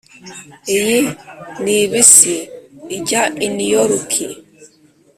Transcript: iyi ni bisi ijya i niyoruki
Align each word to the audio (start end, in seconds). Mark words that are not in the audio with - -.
iyi 0.75 0.99
ni 1.63 1.79
bisi 1.91 2.35
ijya 2.97 3.23
i 3.45 3.47
niyoruki 3.55 4.25